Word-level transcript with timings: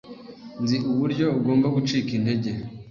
Nzi 0.61 0.77
uburyo 0.91 1.25
ugomba 1.39 1.67
gucika 1.75 2.09
intege. 2.17 2.49